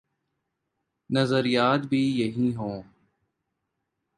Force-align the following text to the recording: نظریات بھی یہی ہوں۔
نظریات 1.09 1.79
بھی 1.85 2.01
یہی 2.19 2.55
ہوں۔ 2.55 2.81